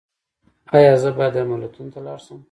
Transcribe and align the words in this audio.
ایا 0.75 0.93
زه 1.01 1.09
باید 1.17 1.33
درملتون 1.37 1.87
ته 1.93 1.99
لاړ 2.05 2.19
شم؟ 2.25 2.39